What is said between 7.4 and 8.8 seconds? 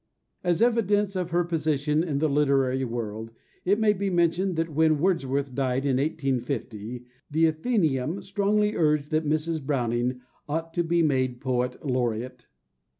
Athenæum strongly